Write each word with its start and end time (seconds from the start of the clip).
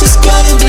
just 0.00 0.22
gotta 0.22 0.56
be 0.64 0.67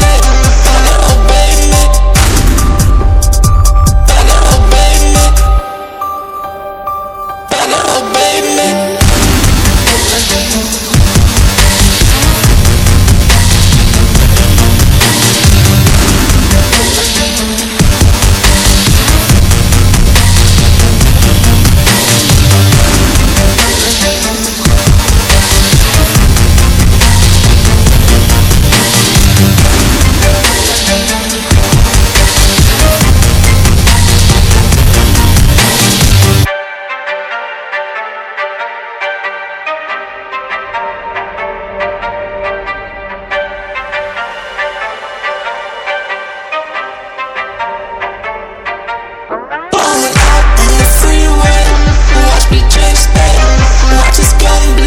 got. 54.40 54.79